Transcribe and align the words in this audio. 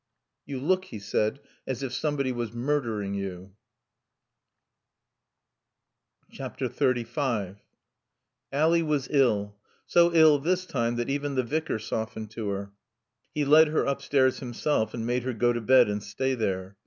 "You 0.47 0.59
look," 0.59 0.85
he 0.85 0.97
said, 0.97 1.41
"as 1.67 1.83
if 1.83 1.93
somebody 1.93 2.31
was 2.31 2.53
murdering 2.53 3.13
you." 3.13 3.55
XXXV 6.33 7.57
Ally 8.51 8.81
was 8.81 9.07
ill; 9.11 9.57
so 9.85 10.11
ill 10.11 10.39
this 10.39 10.65
time 10.65 10.95
that 10.95 11.09
even 11.11 11.35
the 11.35 11.43
Vicar 11.43 11.77
softened 11.77 12.31
to 12.31 12.49
her. 12.49 12.71
He 13.35 13.45
led 13.45 13.67
her 13.67 13.83
upstairs 13.85 14.39
himself 14.39 14.95
and 14.95 15.05
made 15.05 15.21
her 15.21 15.33
go 15.33 15.53
to 15.53 15.61
bed 15.61 15.87
and 15.87 16.01
stay 16.01 16.33
there. 16.33 16.77